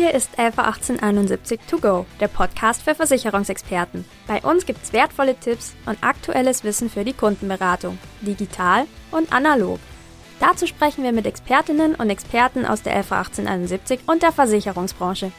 [0.00, 4.06] Hier ist Alpha 1871 To Go, der Podcast für Versicherungsexperten.
[4.26, 9.78] Bei uns gibt's wertvolle Tipps und aktuelles Wissen für die Kundenberatung, digital und analog.
[10.38, 15.32] Dazu sprechen wir mit Expertinnen und Experten aus der Alpha 1871 und der Versicherungsbranche.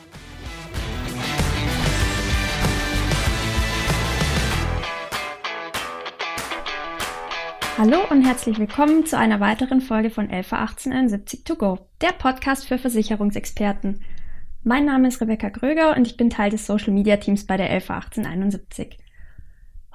[7.79, 12.67] Hallo und herzlich willkommen zu einer weiteren Folge von Alpha 1871 To Go, der Podcast
[12.67, 14.05] für Versicherungsexperten.
[14.63, 17.71] Mein Name ist Rebecca Gröger und ich bin Teil des Social Media Teams bei der
[17.71, 18.95] Alpha 1871.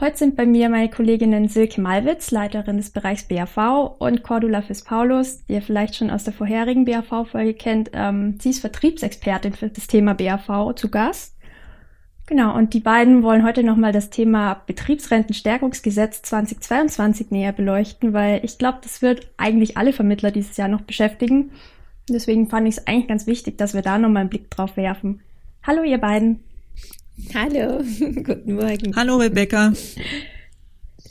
[0.01, 5.45] Heute sind bei mir meine Kolleginnen Silke Malwitz, Leiterin des Bereichs BAV, und Cordula Fiss-Paulus,
[5.45, 7.91] die ihr vielleicht schon aus der vorherigen BAV-Folge kennt.
[7.93, 11.37] Ähm, sie ist Vertriebsexpertin für das Thema BAV zu Gast.
[12.27, 18.59] Genau, und die beiden wollen heute nochmal das Thema Betriebsrentenstärkungsgesetz 2022 näher beleuchten, weil ich
[18.59, 21.53] glaube, das wird eigentlich alle Vermittler dieses Jahr noch beschäftigen.
[22.09, 25.21] Deswegen fand ich es eigentlich ganz wichtig, dass wir da nochmal einen Blick drauf werfen.
[25.63, 26.41] Hallo, ihr beiden.
[27.35, 28.95] Hallo, guten Morgen.
[28.95, 29.73] Hallo, Rebecca.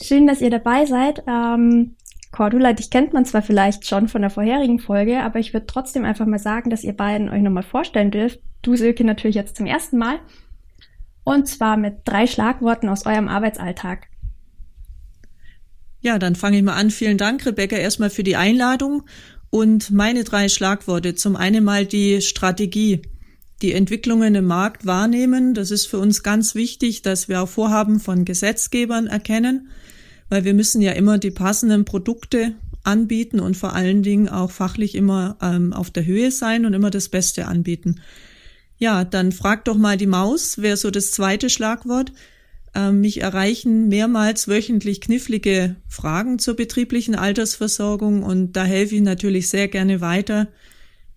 [0.01, 1.23] Schön, dass ihr dabei seid.
[1.27, 1.95] Ähm,
[2.31, 6.05] Cordula, dich kennt man zwar vielleicht schon von der vorherigen Folge, aber ich würde trotzdem
[6.05, 8.39] einfach mal sagen, dass ihr beiden euch nochmal vorstellen dürft.
[8.61, 10.19] Du, Silke, natürlich jetzt zum ersten Mal.
[11.23, 14.07] Und zwar mit drei Schlagworten aus eurem Arbeitsalltag.
[16.01, 16.91] Ja, dann fange ich mal an.
[16.91, 19.03] Vielen Dank, Rebecca, erstmal für die Einladung.
[19.55, 21.15] Und meine drei Schlagworte.
[21.15, 23.03] Zum einen mal die Strategie.
[23.61, 25.53] Die Entwicklungen im Markt wahrnehmen.
[25.53, 29.69] Das ist für uns ganz wichtig, dass wir auch Vorhaben von Gesetzgebern erkennen,
[30.27, 34.93] weil wir müssen ja immer die passenden Produkte anbieten und vor allen Dingen auch fachlich
[34.93, 38.01] immer ähm, auf der Höhe sein und immer das Beste anbieten.
[38.77, 42.11] Ja, dann frag doch mal die Maus, wäre so das zweite Schlagwort.
[42.75, 49.49] Ähm, mich erreichen mehrmals wöchentlich knifflige Fragen zur betrieblichen Altersversorgung und da helfe ich natürlich
[49.49, 50.49] sehr gerne weiter,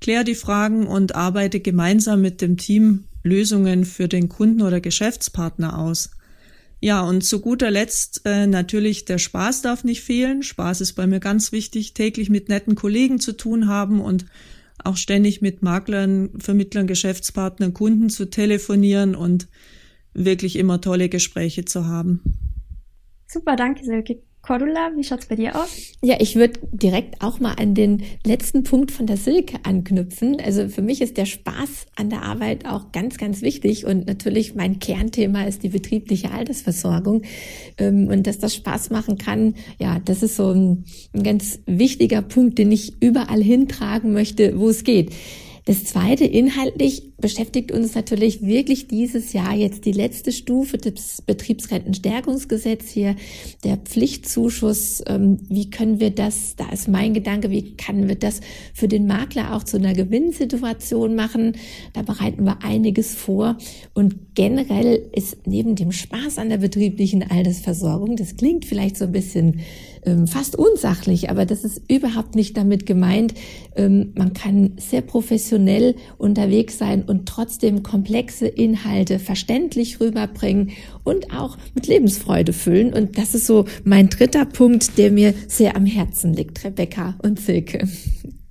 [0.01, 5.77] klär die Fragen und arbeite gemeinsam mit dem Team Lösungen für den Kunden oder Geschäftspartner
[5.77, 6.11] aus.
[6.81, 10.45] Ja, und zu guter Letzt äh, natürlich der Spaß darf nicht fehlen.
[10.45, 14.27] Spaß ist bei mir ganz wichtig, täglich mit netten Kollegen zu tun haben und
[14.85, 19.49] auch ständig mit Maklern, Vermittlern, Geschäftspartnern, Kunden zu telefonieren und
[20.25, 22.23] wirklich immer tolle Gespräche zu haben.
[23.27, 24.23] Super, danke Silke.
[24.41, 25.69] Cordula, wie schaut's bei dir aus?
[26.01, 30.41] Ja, ich würde direkt auch mal an den letzten Punkt von der Silke anknüpfen.
[30.41, 34.55] Also für mich ist der Spaß an der Arbeit auch ganz, ganz wichtig und natürlich
[34.55, 37.23] mein Kernthema ist die betriebliche Altersversorgung
[37.77, 39.55] ähm, und dass das Spaß machen kann.
[39.79, 44.71] Ja, das ist so ein, ein ganz wichtiger Punkt, den ich überall hintragen möchte, wo
[44.71, 45.13] es geht.
[45.69, 52.89] Das zweite, inhaltlich beschäftigt uns natürlich wirklich dieses Jahr jetzt die letzte Stufe des Betriebsrentenstärkungsgesetz
[52.89, 53.17] hier,
[53.65, 55.03] der Pflichtzuschuss.
[55.07, 58.41] Ähm, wie können wir das, da ist mein Gedanke, wie können wir das
[58.73, 61.53] für den Makler auch zu einer Gewinnsituation machen?
[61.93, 63.59] Da bereiten wir einiges vor.
[63.93, 69.13] Und generell ist neben dem Spaß an der betrieblichen Altersversorgung, das klingt vielleicht so ein
[69.13, 69.61] bisschen
[70.27, 73.35] fast unsachlich, aber das ist überhaupt nicht damit gemeint.
[73.77, 80.71] Ähm, man kann sehr professionell unterwegs sein und trotzdem komplexe Inhalte verständlich rüberbringen
[81.05, 82.93] und auch mit Lebensfreude füllen.
[82.93, 87.41] Und das ist so mein dritter Punkt, der mir sehr am Herzen liegt, Rebecca und
[87.41, 87.89] Silke.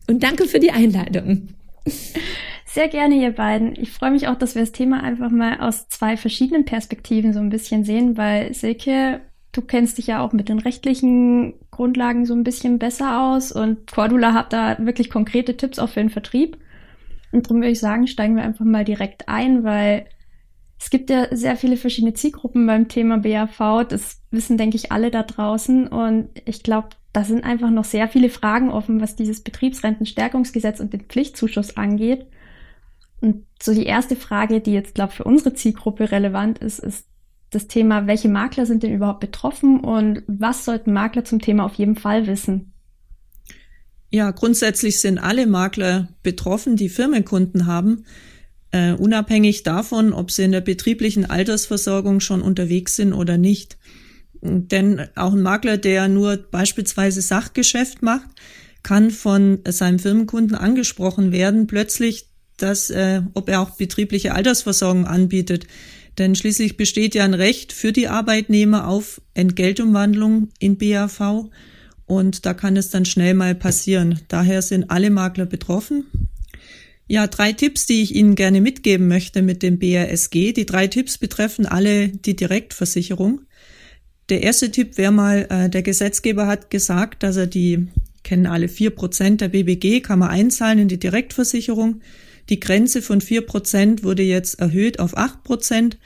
[0.10, 1.50] Und danke für die Einladung.
[2.66, 3.76] Sehr gerne, ihr beiden.
[3.80, 7.40] Ich freue mich auch, dass wir das Thema einfach mal aus zwei verschiedenen Perspektiven so
[7.40, 9.22] ein bisschen sehen, weil Silke
[9.58, 13.92] Du kennst dich ja auch mit den rechtlichen Grundlagen so ein bisschen besser aus und
[13.92, 16.60] Cordula hat da wirklich konkrete Tipps auch für den Vertrieb.
[17.32, 20.06] Und darum würde ich sagen, steigen wir einfach mal direkt ein, weil
[20.80, 23.88] es gibt ja sehr viele verschiedene Zielgruppen beim Thema BAV.
[23.88, 25.88] Das wissen, denke ich, alle da draußen.
[25.88, 30.94] Und ich glaube, da sind einfach noch sehr viele Fragen offen, was dieses Betriebsrentenstärkungsgesetz und
[30.94, 32.28] den Pflichtzuschuss angeht.
[33.22, 37.08] Und so die erste Frage, die jetzt, glaube ich, für unsere Zielgruppe relevant ist, ist,
[37.50, 41.76] das Thema, welche Makler sind denn überhaupt betroffen und was sollten Makler zum Thema auf
[41.76, 42.74] jeden Fall wissen?
[44.10, 48.06] Ja, grundsätzlich sind alle Makler betroffen, die Firmenkunden haben,
[48.72, 53.78] äh, unabhängig davon, ob sie in der betrieblichen Altersversorgung schon unterwegs sind oder nicht.
[54.42, 58.30] Denn auch ein Makler, der nur beispielsweise Sachgeschäft macht,
[58.84, 65.68] kann von seinem Firmenkunden angesprochen werden, plötzlich, dass, äh, ob er auch betriebliche Altersversorgung anbietet.
[66.18, 71.50] Denn schließlich besteht ja ein Recht für die Arbeitnehmer auf Entgeltumwandlung in BAV
[72.06, 74.22] und da kann es dann schnell mal passieren.
[74.30, 76.06] Daher sind alle Makler betroffen.
[77.08, 80.54] Ja, drei Tipps, die ich Ihnen gerne mitgeben möchte mit dem BASG.
[80.54, 83.42] Die drei Tipps betreffen alle die Direktversicherung.
[84.30, 87.88] Der erste Tipp wäre mal, äh, der Gesetzgeber hat gesagt, dass er die,
[88.24, 92.02] kennen alle vier Prozent der BBG, kann man einzahlen in die Direktversicherung.
[92.50, 95.98] Die Grenze von vier Prozent wurde jetzt erhöht auf acht Prozent,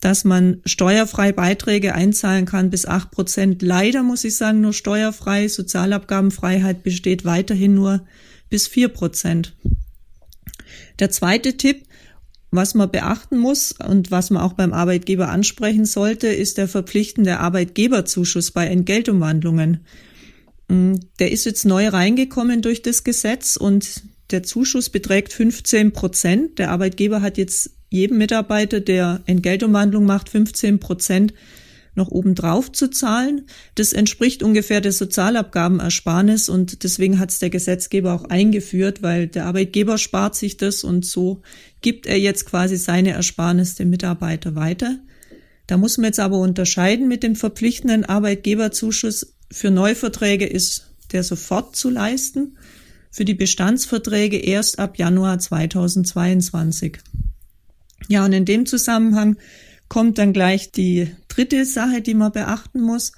[0.00, 3.60] dass man steuerfrei Beiträge einzahlen kann bis acht Prozent.
[3.60, 5.46] Leider muss ich sagen, nur steuerfrei.
[5.48, 8.06] Sozialabgabenfreiheit besteht weiterhin nur
[8.48, 9.54] bis vier Prozent.
[10.98, 11.84] Der zweite Tipp,
[12.50, 17.38] was man beachten muss und was man auch beim Arbeitgeber ansprechen sollte, ist der verpflichtende
[17.38, 19.84] Arbeitgeberzuschuss bei Entgeltumwandlungen.
[20.68, 24.02] Mm, der ist jetzt neu reingekommen durch das Gesetz und
[24.32, 26.58] der Zuschuss beträgt 15 Prozent.
[26.58, 31.34] Der Arbeitgeber hat jetzt jedem Mitarbeiter, der Entgeltumwandlung macht, 15 Prozent
[31.94, 33.46] noch obendrauf zu zahlen.
[33.74, 39.46] Das entspricht ungefähr der Sozialabgabenersparnis und deswegen hat es der Gesetzgeber auch eingeführt, weil der
[39.46, 41.42] Arbeitgeber spart sich das und so
[41.80, 44.98] gibt er jetzt quasi seine Ersparnis dem Mitarbeiter weiter.
[45.66, 49.34] Da muss man jetzt aber unterscheiden mit dem verpflichtenden Arbeitgeberzuschuss.
[49.52, 52.56] Für Neuverträge ist der sofort zu leisten,
[53.10, 56.98] für die Bestandsverträge erst ab Januar 2022.
[58.08, 59.36] Ja, und in dem Zusammenhang
[59.88, 63.12] kommt dann gleich die dritte Sache, die man beachten muss.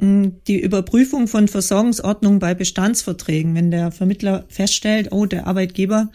[0.00, 3.54] Die Überprüfung von Versorgungsordnung bei Bestandsverträgen.
[3.54, 6.10] Wenn der Vermittler feststellt, oh, der Arbeitgeber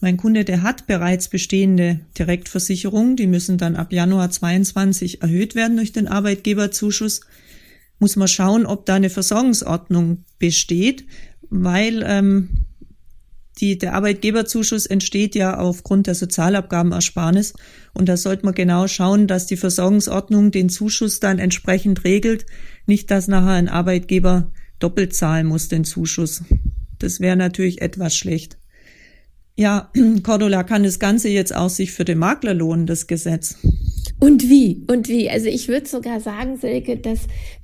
[0.00, 5.76] mein Kunde, der hat bereits bestehende Direktversicherungen, die müssen dann ab Januar 22 erhöht werden
[5.76, 7.20] durch den Arbeitgeberzuschuss.
[8.00, 11.04] Muss man schauen, ob da eine Versorgungsordnung besteht,
[11.52, 12.48] weil ähm,
[13.60, 17.52] die, der Arbeitgeberzuschuss entsteht ja aufgrund der Sozialabgabenersparnis.
[17.92, 22.46] Und da sollte man genau schauen, dass die Versorgungsordnung den Zuschuss dann entsprechend regelt.
[22.86, 26.42] Nicht, dass nachher ein Arbeitgeber doppelt zahlen muss, den Zuschuss.
[26.98, 28.56] Das wäre natürlich etwas schlecht.
[29.54, 33.58] Ja, Cordula kann das Ganze jetzt auch sich für den Makler lohnen, das Gesetz.
[34.18, 34.84] Und wie?
[34.86, 35.28] Und wie?
[35.28, 37.20] Also ich würde sogar sagen, Silke, dass,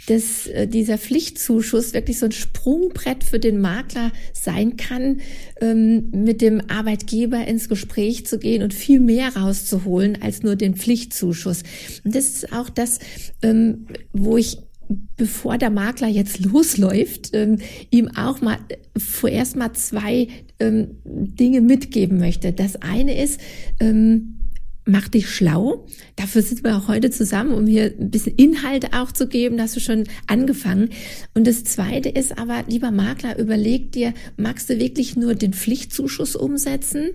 [0.06, 5.20] dass äh, dieser Pflichtzuschuss wirklich so ein Sprungbrett für den Makler sein kann,
[5.60, 10.74] ähm, mit dem Arbeitgeber ins Gespräch zu gehen und viel mehr rauszuholen als nur den
[10.74, 11.62] Pflichtzuschuss.
[12.04, 12.98] Und das ist auch das,
[13.42, 14.58] ähm, wo ich
[15.16, 17.58] bevor der Makler jetzt losläuft, ähm,
[17.90, 18.58] ihm auch mal
[18.96, 22.52] vorerst mal zwei ähm, Dinge mitgeben möchte.
[22.52, 23.40] Das eine ist,
[23.80, 24.37] ähm,
[24.88, 25.86] mach dich schlau.
[26.16, 29.58] Dafür sind wir auch heute zusammen, um hier ein bisschen Inhalt auch zu geben.
[29.58, 30.88] Da hast du schon angefangen.
[31.34, 36.36] Und das zweite ist aber, lieber Makler, überleg dir, magst du wirklich nur den Pflichtzuschuss
[36.36, 37.10] umsetzen?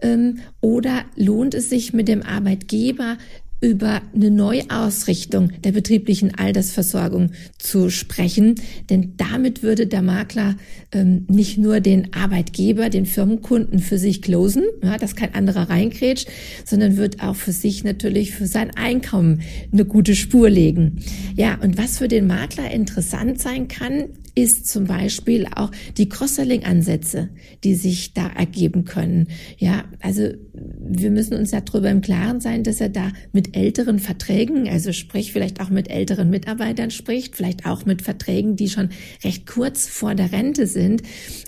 [0.00, 3.18] Ähm, oder lohnt es sich mit dem Arbeitgeber
[3.62, 8.56] über eine Neuausrichtung der betrieblichen Altersversorgung zu sprechen.
[8.90, 10.56] Denn damit würde der Makler
[10.90, 16.28] ähm, nicht nur den Arbeitgeber, den Firmenkunden für sich closen, ja, dass kein anderer reinkrätscht,
[16.64, 19.42] sondern wird auch für sich natürlich für sein Einkommen
[19.72, 21.00] eine gute Spur legen.
[21.36, 27.28] Ja, und was für den Makler interessant sein kann, ist zum Beispiel auch die Cross-Selling-Ansätze,
[27.64, 29.28] die sich da ergeben können.
[29.58, 34.68] Ja, also wir müssen uns darüber im Klaren sein, dass er da mit älteren Verträgen,
[34.68, 38.88] also sprich vielleicht auch mit älteren Mitarbeitern spricht, vielleicht auch mit Verträgen, die schon
[39.22, 41.02] recht kurz vor der Rente sind.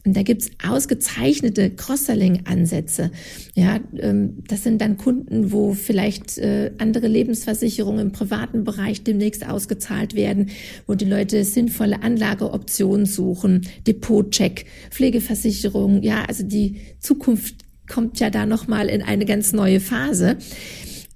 [0.04, 3.10] Und da gibt's ausgezeichnete Cross-Selling-Ansätze.
[3.54, 9.48] Ja, ähm, das sind dann Kunden, wo vielleicht äh, andere Lebensversicherungen im privaten Bereich demnächst
[9.48, 10.50] ausgezahlt werden,
[10.86, 16.02] wo die Leute sinnvolle Anlageoptionen suchen, Depotcheck, Pflegeversicherung.
[16.02, 17.56] Ja, also die Zukunft
[17.88, 20.36] kommt ja da nochmal in eine ganz neue Phase.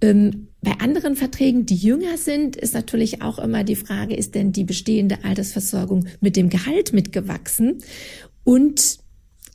[0.00, 4.53] Ähm, bei anderen Verträgen, die jünger sind, ist natürlich auch immer die Frage, ist denn
[4.53, 7.79] die bestehende Altersversorgung mit dem Gehalt mitgewachsen?
[8.43, 8.99] Und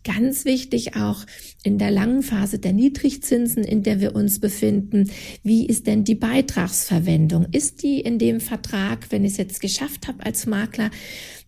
[0.04, 1.26] ganz wichtig auch
[1.64, 5.10] in der langen Phase der Niedrigzinsen, in der wir uns befinden,
[5.44, 7.48] wie ist denn die Beitragsverwendung?
[7.52, 10.90] Ist die in dem Vertrag, wenn ich es jetzt geschafft habe als Makler,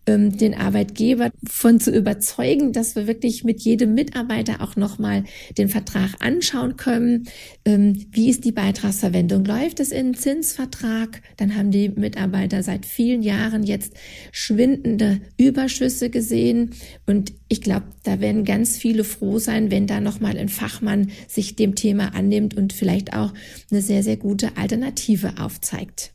[0.06, 5.24] ähm, den Arbeitgeber von zu überzeugen, dass wir wirklich mit jedem Mitarbeiter auch nochmal
[5.58, 7.28] den Vertrag anschauen können.
[7.64, 9.44] Ähm, wie ist die Beitragsverwendung?
[9.44, 11.22] Läuft es in Zinsvertrag?
[11.36, 13.94] Dann haben die Mitarbeiter seit vielen Jahren jetzt
[14.32, 16.70] schwindende Überschüsse gesehen.
[17.06, 21.56] Und ich glaube, da werden ganz viele froh sein, wenn da nochmal ein Fachmann sich
[21.56, 23.32] dem Thema annimmt und vielleicht auch
[23.70, 26.12] eine sehr, sehr gute Alternative aufzeigt.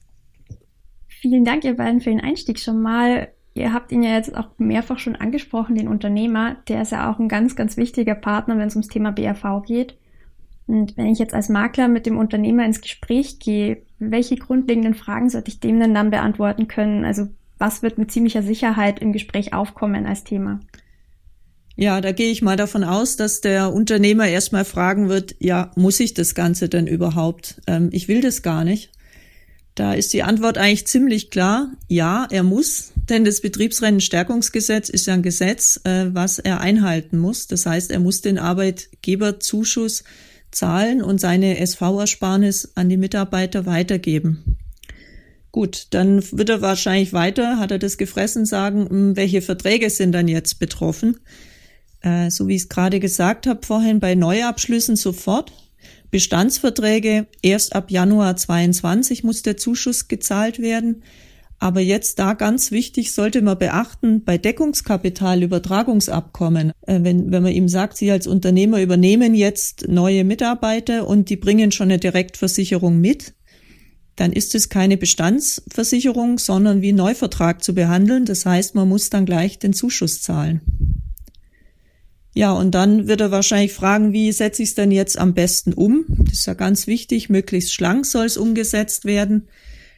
[1.08, 3.32] Vielen Dank, ihr beiden, für den Einstieg schon mal.
[3.54, 6.56] Ihr habt ihn ja jetzt auch mehrfach schon angesprochen, den Unternehmer.
[6.68, 9.98] Der ist ja auch ein ganz, ganz wichtiger Partner, wenn es ums Thema BRV geht.
[10.68, 15.30] Und wenn ich jetzt als Makler mit dem Unternehmer ins Gespräch gehe, welche grundlegenden Fragen
[15.30, 17.04] sollte ich dem denn dann beantworten können?
[17.04, 17.28] Also
[17.58, 20.62] was wird mit ziemlicher Sicherheit im Gespräch aufkommen als Thema?
[21.76, 26.00] Ja, da gehe ich mal davon aus, dass der Unternehmer erstmal fragen wird, ja, muss
[26.00, 27.62] ich das Ganze denn überhaupt?
[27.68, 28.92] Ähm, ich will das gar nicht.
[29.76, 31.72] Da ist die Antwort eigentlich ziemlich klar.
[31.88, 37.48] Ja, er muss, denn das Betriebsrentenstärkungsgesetz ist ja ein Gesetz, äh, was er einhalten muss.
[37.48, 40.04] Das heißt, er muss den Arbeitgeberzuschuss
[40.52, 44.58] zahlen und seine SV-Ersparnis an die Mitarbeiter weitergeben.
[45.52, 50.12] Gut, dann wird er wahrscheinlich weiter, hat er das gefressen, sagen, hm, welche Verträge sind
[50.12, 51.20] dann jetzt betroffen.
[52.02, 55.52] Äh, so wie ich es gerade gesagt habe vorhin, bei Neuabschlüssen sofort.
[56.12, 61.02] Bestandsverträge erst ab Januar 22 muss der Zuschuss gezahlt werden.
[61.58, 67.70] Aber jetzt da ganz wichtig sollte man beachten, bei Deckungskapitalübertragungsabkommen, äh, wenn, wenn man ihm
[67.70, 73.36] sagt, Sie als Unternehmer übernehmen jetzt neue Mitarbeiter und die bringen schon eine Direktversicherung mit,
[74.16, 78.26] dann ist es keine Bestandsversicherung, sondern wie Neuvertrag zu behandeln.
[78.26, 80.62] Das heißt, man muss dann gleich den Zuschuss zahlen.
[82.34, 85.74] Ja, und dann wird er wahrscheinlich fragen, wie setze ich es denn jetzt am besten
[85.74, 86.06] um?
[86.08, 89.48] Das ist ja ganz wichtig, möglichst schlank soll es umgesetzt werden.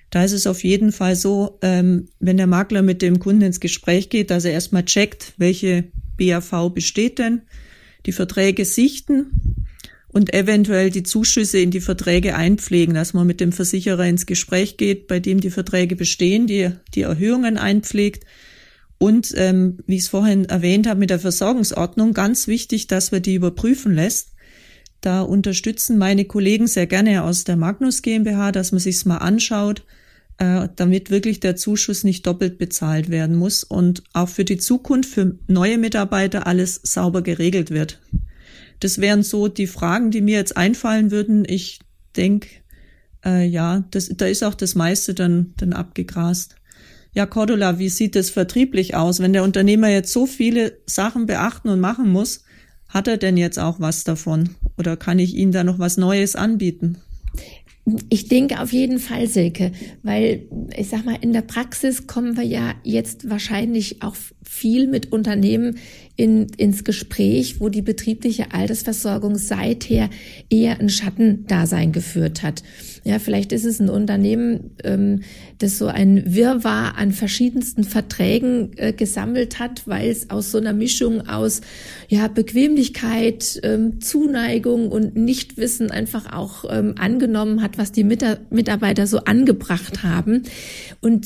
[0.10, 3.60] Da ist es auf jeden Fall so, ähm, wenn der Makler mit dem Kunden ins
[3.60, 5.86] Gespräch geht, dass er erstmal checkt, welche
[6.18, 7.44] BAV besteht denn,
[8.06, 9.66] die Verträge sichten
[10.08, 14.78] und eventuell die Zuschüsse in die Verträge einpflegen, dass man mit dem Versicherer ins Gespräch
[14.78, 18.26] geht, bei dem die Verträge bestehen, die, die Erhöhungen einpflegt
[19.04, 23.20] und ähm, wie ich es vorhin erwähnt habe mit der Versorgungsordnung, ganz wichtig, dass wir
[23.20, 24.30] die überprüfen lässt.
[25.02, 29.84] Da unterstützen meine Kollegen sehr gerne aus der Magnus GmbH, dass man sich's mal anschaut,
[30.38, 35.10] äh, damit wirklich der Zuschuss nicht doppelt bezahlt werden muss und auch für die Zukunft
[35.10, 38.00] für neue Mitarbeiter alles sauber geregelt wird.
[38.80, 41.44] Das wären so die Fragen, die mir jetzt einfallen würden.
[41.46, 41.82] Ich
[42.16, 42.48] denke,
[43.26, 46.56] äh, ja, das, da ist auch das meiste dann, dann abgegrast.
[47.16, 49.20] Ja, Cordula, wie sieht es vertrieblich aus?
[49.20, 52.44] Wenn der Unternehmer jetzt so viele Sachen beachten und machen muss,
[52.90, 54.56] hat er denn jetzt auch was davon?
[54.78, 56.98] Oder kann ich ihm da noch was Neues anbieten?
[58.10, 62.46] Ich denke auf jeden Fall, Silke, weil ich sag mal, in der Praxis kommen wir
[62.46, 65.78] ja jetzt wahrscheinlich auch viel mit Unternehmen
[66.16, 70.10] in, ins Gespräch, wo die betriebliche Altersversorgung seither
[70.50, 72.62] eher ein Schattendasein geführt hat.
[73.04, 75.22] Ja, vielleicht ist es ein Unternehmen, ähm,
[75.58, 80.74] das so ein Wirrwarr an verschiedensten Verträgen äh, gesammelt hat, weil es aus so einer
[80.74, 81.62] Mischung aus
[82.10, 89.20] ja, Bequemlichkeit, ähm, Zuneigung und Nichtwissen einfach auch ähm, angenommen hat, was die Mitarbeiter so
[89.20, 90.44] angebracht haben.
[91.02, 91.26] Und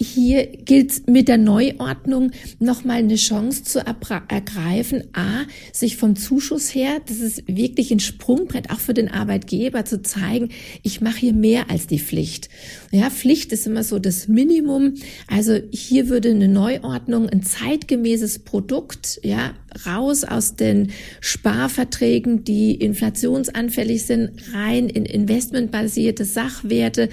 [0.00, 7.00] hier gilt mit der Neuordnung nochmal eine Chance zu ergreifen, a, sich vom Zuschuss her,
[7.06, 10.50] das ist wirklich ein Sprungbrett auch für den Arbeitgeber zu zeigen,
[10.82, 12.48] ich mache hier mehr als die Pflicht.
[12.90, 14.94] Ja, Pflicht ist immer so das Minimum.
[15.26, 19.54] Also hier würde eine Neuordnung ein zeitgemäßes Produkt, ja,
[19.86, 27.08] raus aus den Sparverträgen, die inflationsanfällig sind, rein in investmentbasierte Sachwerte,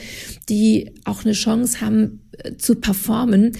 [0.50, 2.22] die auch eine Chance haben
[2.58, 3.54] zu performen.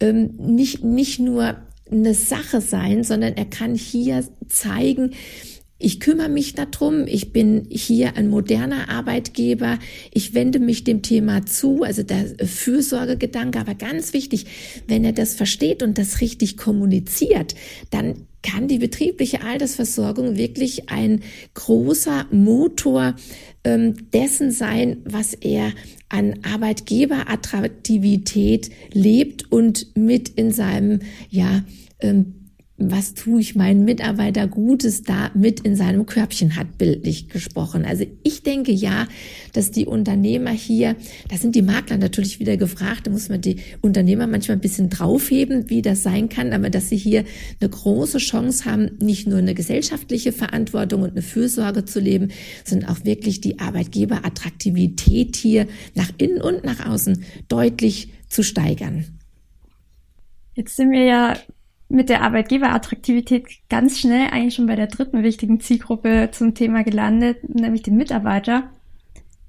[0.00, 1.56] Ähm, nicht, nicht nur
[1.90, 5.12] eine Sache sein, sondern er kann hier zeigen,
[5.82, 9.78] ich kümmere mich darum, ich bin hier ein moderner Arbeitgeber,
[10.12, 14.44] ich wende mich dem Thema zu, also der Fürsorgegedanke, aber ganz wichtig,
[14.88, 17.54] wenn er das versteht und das richtig kommuniziert,
[17.88, 21.22] dann kann die betriebliche Altersversorgung wirklich ein
[21.54, 23.14] großer Motor
[23.64, 25.72] ähm, dessen sein, was er
[26.08, 31.64] an Arbeitgeberattraktivität lebt und mit in seinem ja
[32.00, 32.39] ähm,
[32.80, 37.84] was tue ich meinen Mitarbeiter Gutes da mit in seinem Körbchen hat, bildlich gesprochen.
[37.84, 39.06] Also ich denke ja,
[39.52, 40.96] dass die Unternehmer hier,
[41.28, 44.88] da sind die Makler natürlich wieder gefragt, da muss man die Unternehmer manchmal ein bisschen
[44.88, 47.24] draufheben, wie das sein kann, aber dass sie hier
[47.60, 52.28] eine große Chance haben, nicht nur eine gesellschaftliche Verantwortung und eine Fürsorge zu leben,
[52.64, 59.04] sondern auch wirklich die Arbeitgeberattraktivität hier nach innen und nach außen deutlich zu steigern.
[60.54, 61.36] Jetzt sind wir ja
[61.90, 67.48] mit der Arbeitgeberattraktivität ganz schnell eigentlich schon bei der dritten wichtigen Zielgruppe zum Thema gelandet,
[67.48, 68.70] nämlich den Mitarbeiter.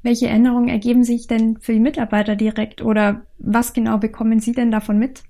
[0.02, 4.72] Welche Änderungen ergeben sich denn für die Mitarbeiter direkt oder was genau bekommen Sie denn
[4.72, 5.22] davon mit?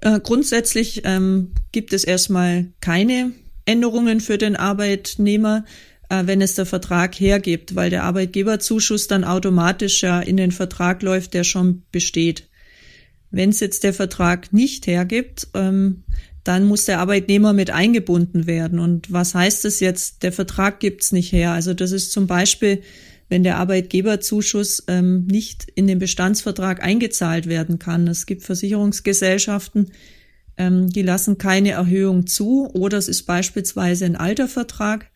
[0.00, 3.32] Äh, grundsätzlich ähm, gibt es erstmal keine
[3.64, 5.64] Änderungen für den Arbeitnehmer,
[6.08, 11.02] äh, wenn es der Vertrag hergibt, weil der Arbeitgeberzuschuss dann automatisch ja in den Vertrag
[11.02, 12.48] läuft, der schon besteht.
[13.34, 16.04] Wenn es jetzt der Vertrag nicht hergibt, ähm,
[16.44, 18.78] dann muss der Arbeitnehmer mit eingebunden werden.
[18.78, 21.52] Und was heißt es jetzt, der Vertrag gibt's nicht her?
[21.52, 22.82] Also das ist zum Beispiel,
[23.28, 28.06] wenn der Arbeitgeberzuschuss ähm, nicht in den Bestandsvertrag eingezahlt werden kann.
[28.06, 29.90] Es gibt Versicherungsgesellschaften,
[30.56, 35.10] ähm, die lassen keine Erhöhung zu oder es ist beispielsweise ein alter Vertrag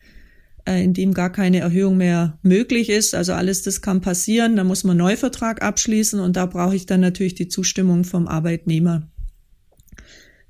[0.77, 3.15] in dem gar keine Erhöhung mehr möglich ist.
[3.15, 4.55] Also alles das kann passieren.
[4.55, 8.27] Da muss man einen Neuvertrag abschließen und da brauche ich dann natürlich die Zustimmung vom
[8.27, 9.07] Arbeitnehmer.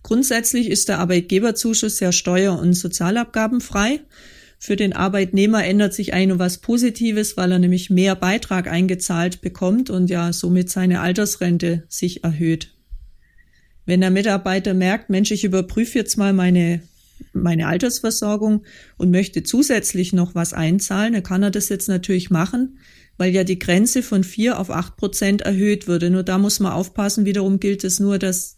[0.03, 3.99] Grundsätzlich ist der Arbeitgeberzuschuss ja steuer- und sozialabgabenfrei.
[4.57, 9.89] Für den Arbeitnehmer ändert sich nur was Positives, weil er nämlich mehr Beitrag eingezahlt bekommt
[9.89, 12.73] und ja somit seine Altersrente sich erhöht.
[13.85, 16.81] Wenn der Mitarbeiter merkt, Mensch, ich überprüfe jetzt mal meine,
[17.33, 18.63] meine Altersversorgung
[18.97, 22.79] und möchte zusätzlich noch was einzahlen, dann kann er das jetzt natürlich machen,
[23.17, 26.09] weil ja die Grenze von vier auf acht Prozent erhöht würde.
[26.09, 28.57] Nur da muss man aufpassen, wiederum gilt es nur, dass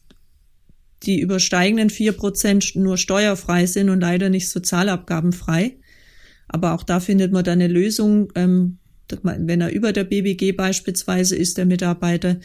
[1.03, 5.77] die übersteigenden vier Prozent nur steuerfrei sind und leider nicht sozialabgabenfrei.
[6.47, 8.77] Aber auch da findet man dann eine Lösung, ähm,
[9.23, 12.39] wenn er über der BBG beispielsweise ist, der Mitarbeiter,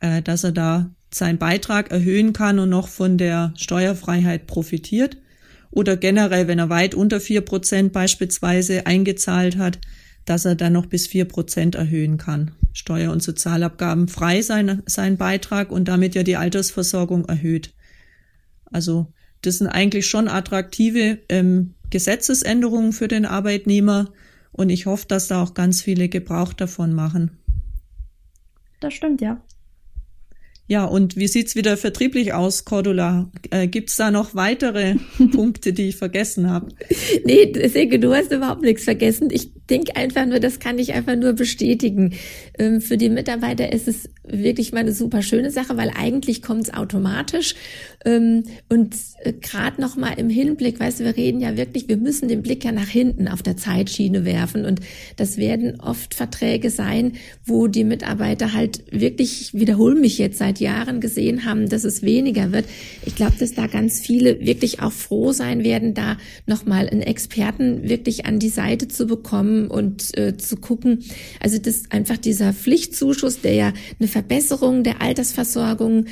[0.00, 5.16] äh, dass er da seinen Beitrag erhöhen kann und noch von der Steuerfreiheit profitiert.
[5.72, 9.80] Oder generell, wenn er weit unter vier Prozent beispielsweise eingezahlt hat,
[10.26, 12.52] dass er dann noch bis vier Prozent erhöhen kann.
[12.74, 17.74] Steuer- und Sozialabgaben frei sein, sein Beitrag und damit ja die Altersversorgung erhöht.
[18.66, 24.12] Also das sind eigentlich schon attraktive ähm, Gesetzesänderungen für den Arbeitnehmer
[24.52, 27.38] und ich hoffe, dass da auch ganz viele Gebrauch davon machen.
[28.80, 29.42] Das stimmt, ja.
[30.72, 33.30] Ja, und wie sieht's wieder vertrieblich aus, Cordula?
[33.50, 34.94] Äh, gibt's da noch weitere
[35.32, 36.68] Punkte, die ich vergessen habe?
[37.26, 39.28] Nee, Silke, du hast überhaupt nichts vergessen.
[39.30, 42.12] Ich denke einfach nur, das kann ich einfach nur bestätigen.
[42.58, 46.64] Ähm, für die Mitarbeiter ist es wirklich mal eine super schöne Sache, weil eigentlich kommt
[46.64, 47.54] es automatisch.
[48.04, 51.96] Ähm, und äh, gerade noch mal im Hinblick, weißt du, wir reden ja wirklich, wir
[51.96, 54.66] müssen den Blick ja nach hinten auf der Zeitschiene werfen.
[54.66, 54.80] Und
[55.16, 57.12] das werden oft Verträge sein,
[57.44, 62.02] wo die Mitarbeiter halt wirklich, ich wiederhole mich jetzt seit Jahren gesehen haben, dass es
[62.02, 62.66] weniger wird.
[63.06, 67.88] Ich glaube, dass da ganz viele wirklich auch froh sein werden, da nochmal einen Experten
[67.88, 71.04] wirklich an die Seite zu bekommen und äh, zu gucken.
[71.40, 76.06] Also das einfach dieser Pflichtzuschuss, der ja eine Verbesserung der Altersversorgung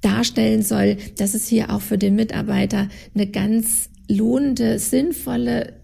[0.00, 5.82] darstellen soll, dass es hier auch für den Mitarbeiter eine ganz lohnende, sinnvolle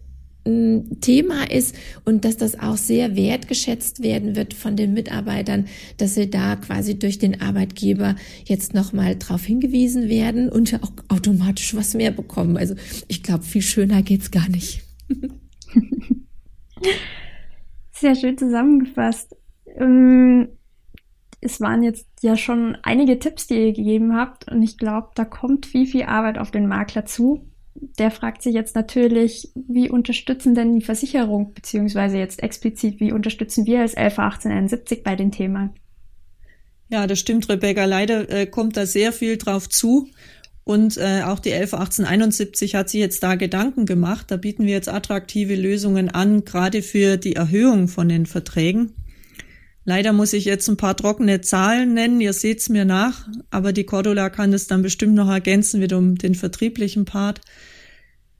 [1.00, 1.74] Thema ist
[2.06, 5.66] und dass das auch sehr wertgeschätzt werden wird von den Mitarbeitern,
[5.98, 11.74] dass sie da quasi durch den Arbeitgeber jetzt nochmal drauf hingewiesen werden und auch automatisch
[11.74, 12.56] was mehr bekommen.
[12.56, 12.76] Also
[13.08, 14.82] ich glaube, viel schöner geht's gar nicht.
[17.92, 19.36] Sehr schön zusammengefasst.
[19.76, 20.48] Ähm,
[21.40, 25.24] es waren jetzt ja schon einige Tipps, die ihr gegeben habt und ich glaube, da
[25.24, 27.48] kommt viel, viel Arbeit auf den Makler zu
[27.98, 33.66] der fragt sich jetzt natürlich, wie unterstützen denn die Versicherung, beziehungsweise jetzt explizit, wie unterstützen
[33.66, 35.70] wir als LV 1871 bei den Themen?
[36.90, 37.84] Ja, das stimmt, Rebecca.
[37.84, 40.08] Leider äh, kommt da sehr viel drauf zu.
[40.68, 44.26] Und äh, auch die 11 1871 hat sich jetzt da Gedanken gemacht.
[44.30, 48.92] Da bieten wir jetzt attraktive Lösungen an, gerade für die Erhöhung von den Verträgen.
[49.86, 52.20] Leider muss ich jetzt ein paar trockene Zahlen nennen.
[52.20, 56.16] Ihr seht's mir nach, aber die Cordula kann das dann bestimmt noch ergänzen, wieder um
[56.18, 57.40] den vertrieblichen Part.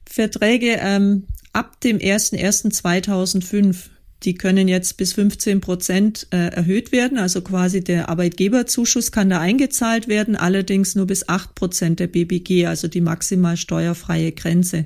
[0.07, 3.89] Verträge ähm, ab dem 01.01.2005,
[4.23, 7.17] die können jetzt bis 15 Prozent äh, erhöht werden.
[7.17, 12.65] Also quasi der Arbeitgeberzuschuss kann da eingezahlt werden, allerdings nur bis 8 Prozent der BBG,
[12.65, 14.85] also die maximal steuerfreie Grenze.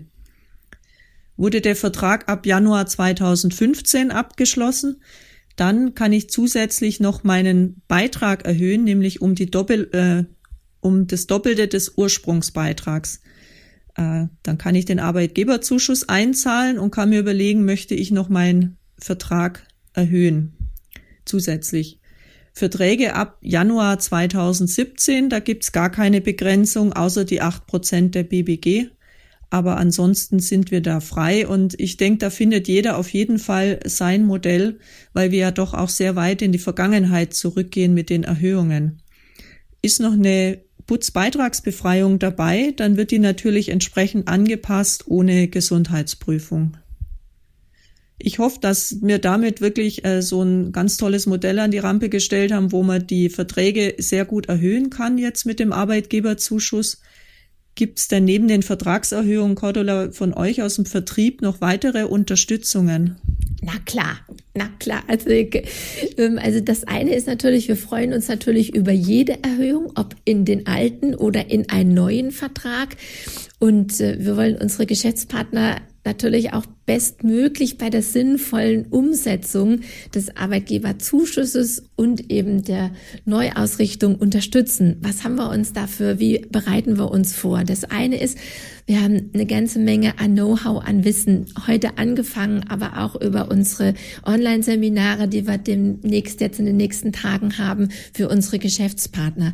[1.35, 5.01] Wurde der Vertrag ab Januar 2015 abgeschlossen,
[5.55, 10.23] dann kann ich zusätzlich noch meinen Beitrag erhöhen, nämlich um die Doppel, äh,
[10.79, 13.21] um das Doppelte des Ursprungsbeitrags.
[13.95, 18.77] Äh, dann kann ich den Arbeitgeberzuschuss einzahlen und kann mir überlegen, möchte ich noch meinen
[19.03, 20.53] Vertrag erhöhen
[21.25, 21.99] zusätzlich.
[22.53, 28.89] Verträge ab Januar 2017, da gibt's gar keine Begrenzung, außer die acht Prozent der BBG.
[29.49, 33.79] Aber ansonsten sind wir da frei und ich denke, da findet jeder auf jeden Fall
[33.85, 34.79] sein Modell,
[35.13, 39.01] weil wir ja doch auch sehr weit in die Vergangenheit zurückgehen mit den Erhöhungen.
[39.81, 46.77] Ist noch eine Putzbeitragsbefreiung dabei, dann wird die natürlich entsprechend angepasst ohne Gesundheitsprüfung.
[48.19, 52.09] Ich hoffe, dass wir damit wirklich äh, so ein ganz tolles Modell an die Rampe
[52.09, 57.01] gestellt haben, wo man die Verträge sehr gut erhöhen kann jetzt mit dem Arbeitgeberzuschuss
[57.75, 63.15] Gibt es denn neben den Vertragserhöhungen, Cordula, von euch aus dem Vertrieb noch weitere Unterstützungen?
[63.63, 64.19] Na klar,
[64.53, 65.01] na klar.
[65.07, 70.15] Also, ähm, also das eine ist natürlich, wir freuen uns natürlich über jede Erhöhung, ob
[70.23, 72.95] in den alten oder in einen neuen Vertrag.
[73.57, 79.81] Und äh, wir wollen unsere Geschäftspartner natürlich auch bestmöglich bei der sinnvollen Umsetzung
[80.13, 82.91] des Arbeitgeberzuschusses und eben der
[83.25, 84.97] Neuausrichtung unterstützen.
[85.01, 86.19] Was haben wir uns dafür?
[86.19, 87.63] Wie bereiten wir uns vor?
[87.63, 88.37] Das eine ist,
[88.85, 93.93] wir haben eine ganze Menge an Know-how, an Wissen heute angefangen, aber auch über unsere
[94.25, 99.53] Online-Seminare, die wir demnächst jetzt in den nächsten Tagen haben für unsere Geschäftspartner.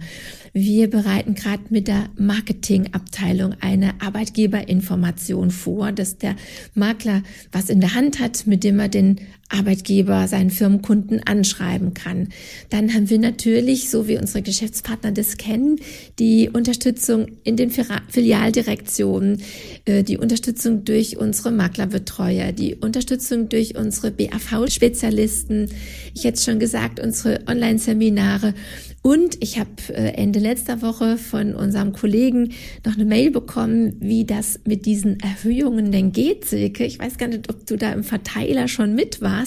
[0.54, 6.36] Wir bereiten gerade mit der Marketingabteilung eine Arbeitgeberinformation vor, dass der
[6.74, 7.18] Makler
[7.51, 9.19] was in der Hand hat, mit dem er den
[9.50, 12.30] Arbeitgeber, seinen Firmenkunden anschreiben kann.
[12.70, 15.80] Dann haben wir natürlich, so wie unsere Geschäftspartner das kennen,
[16.20, 19.42] die Unterstützung in den Filialdirektionen,
[19.86, 25.70] äh, die Unterstützung durch unsere Maklerbetreuer, die Unterstützung durch unsere BAV-Spezialisten.
[26.14, 28.54] Ich hätte schon gesagt, unsere Online-Seminare
[29.02, 32.52] und ich habe äh, Ende letzter Woche von unserem Kollegen
[32.86, 36.86] noch eine Mail bekommen, wie das mit diesen Erhöhungen denn geht, Silke.
[36.86, 39.38] Ich weiß gar nicht, ob du da im Verteiler schon mit warst,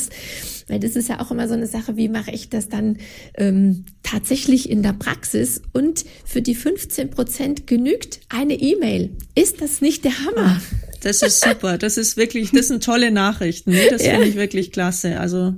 [0.68, 2.98] weil das ist ja auch immer so eine Sache, wie mache ich das dann
[3.34, 5.62] ähm, tatsächlich in der Praxis?
[5.72, 9.10] Und für die 15 Prozent genügt eine E-Mail.
[9.34, 10.60] Ist das nicht der Hammer?
[10.60, 10.62] Ach,
[11.02, 11.78] das ist super.
[11.78, 13.72] Das ist wirklich, das sind tolle Nachrichten.
[13.72, 14.12] Nee, das ja.
[14.12, 15.20] finde ich wirklich klasse.
[15.20, 15.54] Also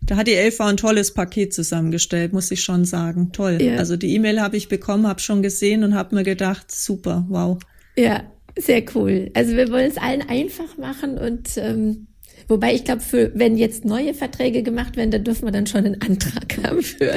[0.00, 3.32] da hat die LV ein tolles Paket zusammengestellt, muss ich schon sagen.
[3.32, 3.58] Toll.
[3.60, 3.76] Ja.
[3.76, 7.58] Also die E-Mail habe ich bekommen, habe schon gesehen und habe mir gedacht, super, wow.
[7.96, 8.24] Ja,
[8.58, 9.30] sehr cool.
[9.34, 12.08] Also wir wollen es allen einfach machen und ähm,
[12.48, 15.84] wobei ich glaube, für wenn jetzt neue Verträge gemacht werden, da dürfen wir dann schon
[15.84, 17.12] einen Antrag haben für.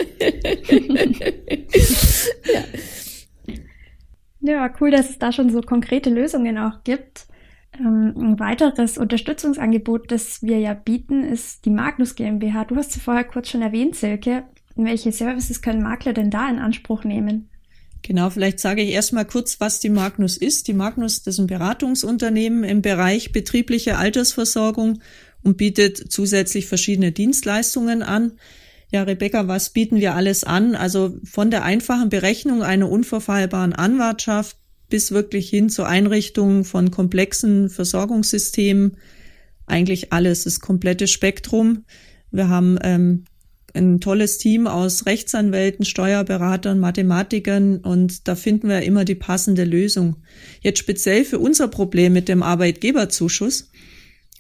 [2.54, 2.64] ja.
[4.42, 7.28] ja, cool, dass es da schon so konkrete Lösungen auch gibt.
[7.80, 12.66] Ähm, ein weiteres Unterstützungsangebot, das wir ja bieten, ist die Magnus GmbH.
[12.66, 14.44] Du hast sie vorher kurz schon erwähnt, Silke.
[14.76, 17.50] Welche Services können Makler denn da in Anspruch nehmen?
[18.06, 20.68] Genau, vielleicht sage ich erstmal kurz, was die Magnus ist.
[20.68, 25.02] Die Magnus ist ein Beratungsunternehmen im Bereich betriebliche Altersversorgung
[25.42, 28.34] und bietet zusätzlich verschiedene Dienstleistungen an.
[28.92, 30.76] Ja, Rebecca, was bieten wir alles an?
[30.76, 34.56] Also von der einfachen Berechnung einer unverfallbaren Anwartschaft
[34.88, 38.98] bis wirklich hin zur Einrichtung von komplexen Versorgungssystemen.
[39.66, 41.86] Eigentlich alles, das komplette Spektrum.
[42.30, 43.24] Wir haben ähm,
[43.76, 50.18] ein tolles Team aus Rechtsanwälten, Steuerberatern, Mathematikern und da finden wir immer die passende Lösung.
[50.62, 53.72] Jetzt speziell für unser Problem mit dem Arbeitgeberzuschuss.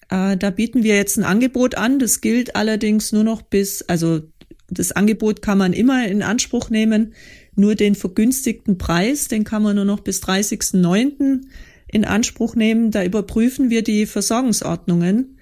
[0.10, 2.00] Äh, da bieten wir jetzt ein Angebot an.
[2.00, 4.22] Das gilt allerdings nur noch bis, also
[4.70, 7.14] das Angebot kann man immer in Anspruch nehmen
[7.56, 11.42] nur den vergünstigten Preis, den kann man nur noch bis 30.09.
[11.88, 12.92] in Anspruch nehmen.
[12.92, 15.35] Da überprüfen wir die Versorgungsordnungen,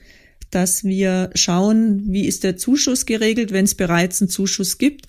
[0.55, 5.07] dass wir schauen, wie ist der Zuschuss geregelt, wenn es bereits einen Zuschuss gibt.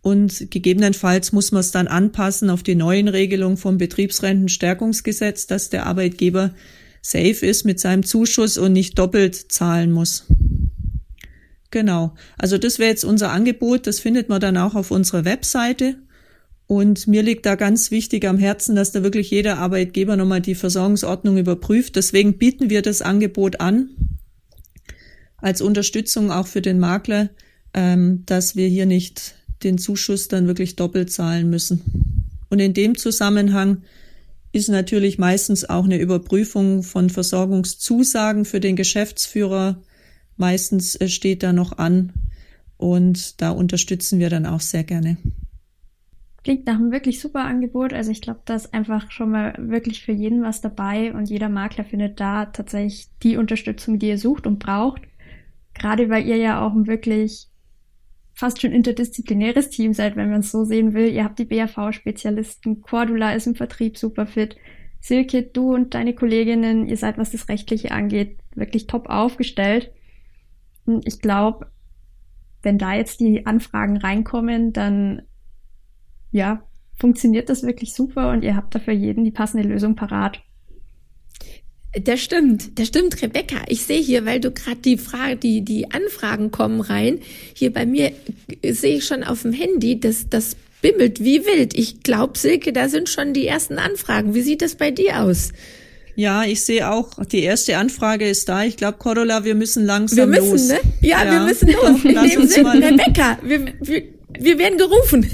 [0.00, 5.86] Und gegebenenfalls muss man es dann anpassen auf die neuen Regelungen vom Betriebsrentenstärkungsgesetz, dass der
[5.86, 6.54] Arbeitgeber
[7.00, 10.26] safe ist mit seinem Zuschuss und nicht doppelt zahlen muss.
[11.70, 12.14] Genau.
[12.38, 13.86] Also das wäre jetzt unser Angebot.
[13.86, 15.96] Das findet man dann auch auf unserer Webseite.
[16.66, 20.54] Und mir liegt da ganz wichtig am Herzen, dass da wirklich jeder Arbeitgeber nochmal die
[20.54, 21.96] Versorgungsordnung überprüft.
[21.96, 23.90] Deswegen bieten wir das Angebot an,
[25.38, 27.30] als Unterstützung auch für den Makler,
[27.72, 31.82] ähm, dass wir hier nicht den Zuschuss dann wirklich doppelt zahlen müssen.
[32.50, 33.82] Und in dem Zusammenhang
[34.52, 39.82] ist natürlich meistens auch eine Überprüfung von Versorgungszusagen für den Geschäftsführer.
[40.36, 42.12] Meistens äh, steht da noch an
[42.76, 45.16] und da unterstützen wir dann auch sehr gerne.
[46.44, 47.94] Klingt nach einem wirklich super Angebot.
[47.94, 51.48] Also ich glaube, da ist einfach schon mal wirklich für jeden was dabei und jeder
[51.48, 55.02] Makler findet da tatsächlich die Unterstützung, die er sucht und braucht.
[55.74, 57.48] Gerade weil ihr ja auch ein wirklich
[58.34, 61.08] fast schon interdisziplinäres Team seid, wenn man es so sehen will.
[61.08, 64.56] Ihr habt die BAV-Spezialisten, Cordula ist im Vertrieb super fit.
[65.00, 69.92] Silke, du und deine Kolleginnen, ihr seid, was das Rechtliche angeht, wirklich top aufgestellt.
[70.86, 71.70] Und ich glaube,
[72.62, 75.22] wenn da jetzt die Anfragen reinkommen, dann
[76.30, 76.62] ja,
[76.96, 80.42] funktioniert das wirklich super und ihr habt da für jeden die passende Lösung parat.
[82.02, 83.62] Das stimmt, das stimmt, Rebecca.
[83.68, 87.20] Ich sehe hier, weil du gerade die Frage, die, die Anfragen kommen rein.
[87.54, 88.12] Hier bei mir
[88.68, 91.78] sehe ich schon auf dem Handy, dass das bimmelt wie wild.
[91.78, 94.34] Ich glaube, Silke, da sind schon die ersten Anfragen.
[94.34, 95.52] Wie sieht das bei dir aus?
[96.16, 98.64] Ja, ich sehe auch, die erste Anfrage ist da.
[98.64, 100.68] Ich glaube, Cordula, wir müssen langsam wir müssen, los.
[100.68, 100.80] Ne?
[101.00, 102.04] Ja, ja, wir müssen los.
[102.04, 104.02] In dem Sinne, Rebecca, wir, wir,
[104.38, 105.28] wir werden gerufen.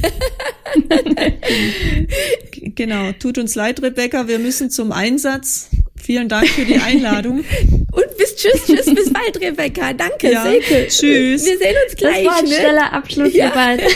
[2.75, 3.13] genau.
[3.19, 4.29] Tut uns leid, Rebecca.
[4.29, 5.69] Wir müssen zum Einsatz.
[6.03, 7.39] Vielen Dank für die Einladung.
[7.93, 9.93] Und bis tschüss, tschüss, bis bald, Rebecca.
[9.93, 10.87] Danke, ja, Silke.
[10.89, 11.45] Tschüss.
[11.47, 12.25] Wir sehen uns gleich.
[12.25, 12.55] Das war ein ne?
[12.55, 13.51] schneller Abschluss, ja.
[13.51, 13.83] bald.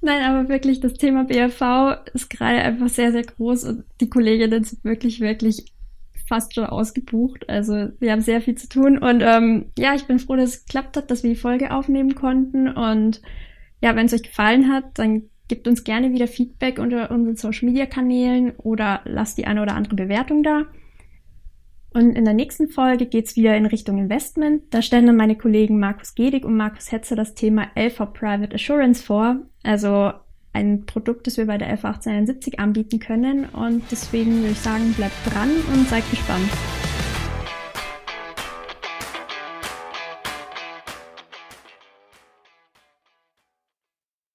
[0.00, 4.64] Nein, aber wirklich, das Thema BRV ist gerade einfach sehr, sehr groß und die Kolleginnen
[4.64, 5.64] sind wirklich, wirklich
[6.26, 7.48] fast schon ausgebucht.
[7.48, 8.98] Also wir haben sehr viel zu tun.
[8.98, 12.14] Und ähm, ja, ich bin froh, dass es geklappt hat, dass wir die Folge aufnehmen
[12.14, 12.68] konnten.
[12.68, 13.20] Und
[13.80, 17.68] ja, wenn es euch gefallen hat, dann gebt uns gerne wieder Feedback unter unseren Social
[17.68, 20.66] Media Kanälen oder lasst die eine oder andere Bewertung da.
[21.94, 24.62] Und in der nächsten Folge geht's wieder in Richtung Investment.
[24.70, 29.02] Da stellen dann meine Kollegen Markus Gedig und Markus Hetzer das Thema LV Private Assurance
[29.02, 29.36] vor.
[29.62, 30.12] Also
[30.52, 33.44] ein Produkt, das wir bei der LV 1871 anbieten können.
[33.44, 36.50] Und deswegen würde ich sagen, bleibt dran und seid gespannt.